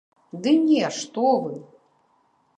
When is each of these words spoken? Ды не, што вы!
Ды 0.47 0.53
не, 0.61 0.87
што 1.03 1.27
вы! 1.45 1.53